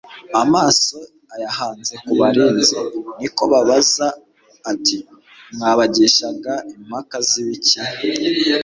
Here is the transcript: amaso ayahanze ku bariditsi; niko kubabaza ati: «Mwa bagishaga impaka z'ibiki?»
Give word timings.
amaso 0.41 0.97
ayahanze 1.35 1.93
ku 2.03 2.11
bariditsi; 2.19 2.75
niko 3.17 3.33
kubabaza 3.37 4.07
ati: 4.71 4.97
«Mwa 5.55 5.71
bagishaga 5.77 6.53
impaka 6.75 7.17
z'ibiki?» 7.27 7.79